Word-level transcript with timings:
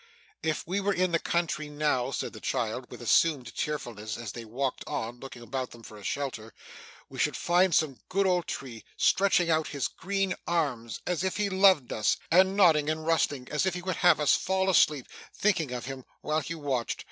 'If 0.41 0.65
we 0.65 0.79
were 0.79 0.95
in 0.95 1.11
the 1.11 1.19
country 1.19 1.69
now,' 1.69 2.09
said 2.09 2.33
the 2.33 2.39
child, 2.41 2.87
with 2.89 3.03
assumed 3.03 3.53
cheerfulness, 3.53 4.17
as 4.17 4.31
they 4.31 4.45
walked 4.45 4.83
on 4.87 5.19
looking 5.19 5.43
about 5.43 5.69
them 5.69 5.83
for 5.83 5.95
a 5.95 6.03
shelter, 6.03 6.55
we 7.07 7.19
should 7.19 7.37
find 7.37 7.75
some 7.75 7.99
good 8.09 8.25
old 8.25 8.47
tree, 8.47 8.83
stretching 8.97 9.51
out 9.51 9.67
his 9.67 9.87
green 9.87 10.33
arms 10.47 11.01
as 11.05 11.23
if 11.23 11.37
he 11.37 11.51
loved 11.51 11.93
us, 11.93 12.17
and 12.31 12.57
nodding 12.57 12.89
and 12.89 13.05
rustling 13.05 13.47
as 13.51 13.67
if 13.67 13.75
he 13.75 13.83
would 13.83 13.97
have 13.97 14.19
us 14.19 14.33
fall 14.35 14.71
asleep, 14.71 15.05
thinking 15.35 15.71
of 15.71 15.85
him 15.85 16.03
while 16.21 16.39
he 16.41 16.55
watched. 16.55 16.99